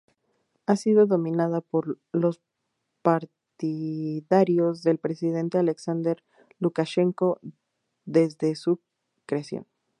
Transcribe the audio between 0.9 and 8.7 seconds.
dominada por los partidarios del presidente Alexander Lukashenko desde